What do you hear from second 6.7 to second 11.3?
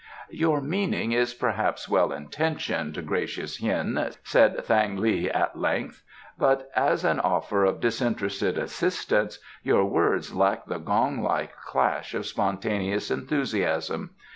as an offer of disinterested assistance your words lack the gong